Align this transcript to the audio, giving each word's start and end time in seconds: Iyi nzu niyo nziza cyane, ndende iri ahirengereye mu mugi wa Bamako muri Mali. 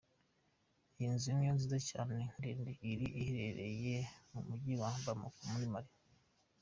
Iyi 0.95 1.07
nzu 1.13 1.29
niyo 1.31 1.51
nziza 1.55 1.79
cyane, 1.89 2.19
ndende 2.37 2.71
iri 2.91 3.07
ahirengereye 3.21 3.97
mu 4.31 4.39
mugi 4.47 4.73
wa 4.81 4.89
Bamako 5.05 5.41
muri 5.51 5.67
Mali. 5.73 5.91